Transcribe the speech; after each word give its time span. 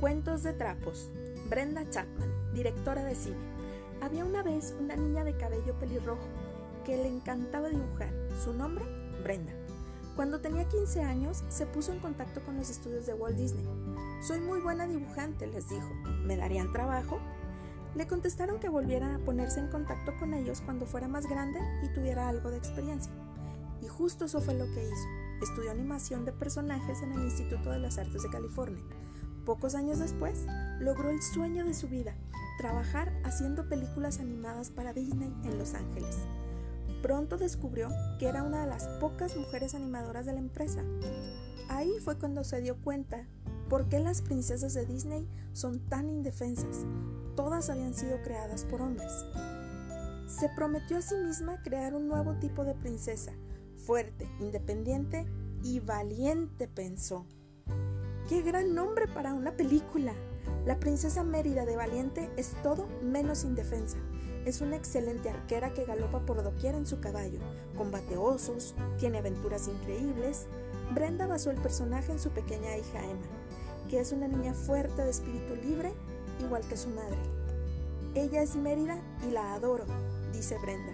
Cuentos 0.00 0.44
de 0.44 0.52
trapos. 0.52 1.10
Brenda 1.50 1.82
Chapman, 1.90 2.30
directora 2.54 3.02
de 3.02 3.16
cine. 3.16 3.34
Había 4.00 4.24
una 4.24 4.44
vez 4.44 4.72
una 4.78 4.94
niña 4.94 5.24
de 5.24 5.36
cabello 5.36 5.76
pelirrojo 5.80 6.28
que 6.84 6.96
le 6.96 7.08
encantaba 7.08 7.68
dibujar. 7.68 8.14
Su 8.44 8.54
nombre, 8.54 8.84
Brenda. 9.24 9.52
Cuando 10.14 10.40
tenía 10.40 10.68
15 10.68 11.02
años, 11.02 11.42
se 11.48 11.66
puso 11.66 11.92
en 11.92 11.98
contacto 11.98 12.44
con 12.44 12.56
los 12.56 12.70
estudios 12.70 13.06
de 13.06 13.14
Walt 13.14 13.36
Disney. 13.36 13.66
Soy 14.22 14.38
muy 14.38 14.60
buena 14.60 14.86
dibujante, 14.86 15.48
les 15.48 15.68
dijo. 15.68 15.88
¿Me 16.24 16.36
darían 16.36 16.72
trabajo? 16.72 17.18
Le 17.96 18.06
contestaron 18.06 18.60
que 18.60 18.68
volviera 18.68 19.16
a 19.16 19.18
ponerse 19.18 19.58
en 19.58 19.66
contacto 19.66 20.12
con 20.20 20.32
ellos 20.32 20.60
cuando 20.60 20.86
fuera 20.86 21.08
más 21.08 21.26
grande 21.26 21.58
y 21.82 21.92
tuviera 21.92 22.28
algo 22.28 22.52
de 22.52 22.58
experiencia. 22.58 23.12
Y 23.82 23.88
justo 23.88 24.26
eso 24.26 24.40
fue 24.40 24.54
lo 24.54 24.66
que 24.66 24.84
hizo. 24.84 25.08
Estudió 25.42 25.72
animación 25.72 26.24
de 26.24 26.32
personajes 26.32 27.02
en 27.02 27.10
el 27.10 27.24
Instituto 27.24 27.72
de 27.72 27.80
las 27.80 27.98
Artes 27.98 28.22
de 28.22 28.30
California. 28.30 28.84
Pocos 29.48 29.74
años 29.74 29.98
después, 29.98 30.44
logró 30.78 31.08
el 31.08 31.22
sueño 31.22 31.64
de 31.64 31.72
su 31.72 31.88
vida, 31.88 32.12
trabajar 32.58 33.10
haciendo 33.24 33.66
películas 33.66 34.20
animadas 34.20 34.68
para 34.68 34.92
Disney 34.92 35.32
en 35.42 35.56
Los 35.56 35.72
Ángeles. 35.72 36.18
Pronto 37.00 37.38
descubrió 37.38 37.88
que 38.18 38.28
era 38.28 38.42
una 38.42 38.60
de 38.60 38.66
las 38.66 38.86
pocas 39.00 39.38
mujeres 39.38 39.74
animadoras 39.74 40.26
de 40.26 40.34
la 40.34 40.40
empresa. 40.40 40.84
Ahí 41.70 41.90
fue 42.04 42.18
cuando 42.18 42.44
se 42.44 42.60
dio 42.60 42.76
cuenta 42.76 43.26
por 43.70 43.88
qué 43.88 44.00
las 44.00 44.20
princesas 44.20 44.74
de 44.74 44.84
Disney 44.84 45.26
son 45.54 45.80
tan 45.88 46.10
indefensas. 46.10 46.84
Todas 47.34 47.70
habían 47.70 47.94
sido 47.94 48.20
creadas 48.20 48.66
por 48.66 48.82
hombres. 48.82 49.24
Se 50.26 50.50
prometió 50.50 50.98
a 50.98 51.00
sí 51.00 51.14
misma 51.16 51.62
crear 51.62 51.94
un 51.94 52.06
nuevo 52.06 52.34
tipo 52.34 52.66
de 52.66 52.74
princesa, 52.74 53.32
fuerte, 53.78 54.28
independiente 54.40 55.24
y 55.62 55.80
valiente, 55.80 56.68
pensó. 56.68 57.24
¡Qué 58.28 58.42
gran 58.42 58.74
nombre 58.74 59.08
para 59.08 59.32
una 59.32 59.52
película! 59.52 60.12
La 60.66 60.78
princesa 60.78 61.24
Mérida 61.24 61.64
de 61.64 61.76
Valiente 61.76 62.28
es 62.36 62.52
todo 62.62 62.86
menos 63.02 63.42
indefensa. 63.42 63.96
Es 64.44 64.60
una 64.60 64.76
excelente 64.76 65.30
arquera 65.30 65.72
que 65.72 65.86
galopa 65.86 66.20
por 66.26 66.42
doquier 66.42 66.74
en 66.74 66.86
su 66.86 67.00
caballo, 67.00 67.38
combate 67.74 68.18
osos, 68.18 68.74
tiene 68.98 69.16
aventuras 69.16 69.66
increíbles. 69.66 70.44
Brenda 70.92 71.26
basó 71.26 71.50
el 71.50 71.56
personaje 71.56 72.12
en 72.12 72.18
su 72.18 72.28
pequeña 72.28 72.76
hija 72.76 73.02
Emma, 73.02 73.26
que 73.88 73.98
es 73.98 74.12
una 74.12 74.28
niña 74.28 74.52
fuerte 74.52 75.02
de 75.02 75.10
espíritu 75.10 75.56
libre, 75.56 75.94
igual 76.38 76.68
que 76.68 76.76
su 76.76 76.90
madre. 76.90 77.16
Ella 78.14 78.42
es 78.42 78.56
Mérida 78.56 78.98
y 79.26 79.30
la 79.30 79.54
adoro, 79.54 79.86
dice 80.34 80.58
Brenda. 80.58 80.92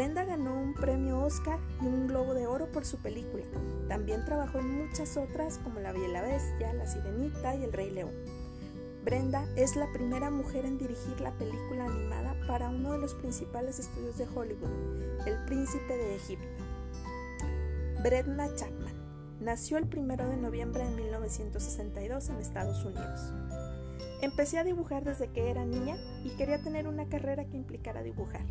Brenda 0.00 0.24
ganó 0.24 0.58
un 0.58 0.72
premio 0.72 1.20
Oscar 1.20 1.58
y 1.82 1.84
un 1.84 2.06
Globo 2.06 2.32
de 2.32 2.46
Oro 2.46 2.72
por 2.72 2.86
su 2.86 2.96
película. 2.96 3.44
También 3.86 4.24
trabajó 4.24 4.58
en 4.58 4.86
muchas 4.86 5.18
otras 5.18 5.58
como 5.58 5.78
La 5.78 5.92
Bella 5.92 6.22
Bestia, 6.22 6.72
La 6.72 6.86
Sirenita 6.86 7.54
y 7.54 7.64
El 7.64 7.72
Rey 7.74 7.90
León. 7.90 8.14
Brenda 9.04 9.46
es 9.56 9.76
la 9.76 9.92
primera 9.92 10.30
mujer 10.30 10.64
en 10.64 10.78
dirigir 10.78 11.20
la 11.20 11.32
película 11.32 11.84
animada 11.84 12.34
para 12.46 12.70
uno 12.70 12.92
de 12.92 12.98
los 12.98 13.12
principales 13.12 13.78
estudios 13.78 14.16
de 14.16 14.26
Hollywood, 14.26 14.70
El 15.26 15.44
Príncipe 15.44 15.94
de 15.94 16.16
Egipto. 16.16 16.64
Brenda 18.02 18.48
Chapman 18.56 18.94
nació 19.38 19.76
el 19.76 19.84
1 19.84 20.16
de 20.16 20.36
noviembre 20.38 20.82
de 20.82 20.92
1962 20.92 22.30
en 22.30 22.36
Estados 22.36 22.82
Unidos. 22.86 23.34
Empecé 24.22 24.60
a 24.60 24.64
dibujar 24.64 25.04
desde 25.04 25.28
que 25.28 25.50
era 25.50 25.66
niña 25.66 25.98
y 26.24 26.30
quería 26.38 26.62
tener 26.62 26.88
una 26.88 27.06
carrera 27.10 27.44
que 27.44 27.58
implicara 27.58 28.02
dibujar. 28.02 28.46